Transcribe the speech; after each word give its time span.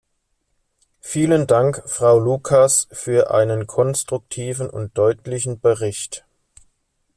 Vielen 1.01 1.45
Dank, 1.45 1.83
Frau 1.85 2.17
Lucas, 2.17 2.87
für 2.91 3.29
einen 3.29 3.67
konstruktiven 3.67 4.67
und 4.67 4.97
deutlichen 4.97 5.59
Bericht. 5.59 6.25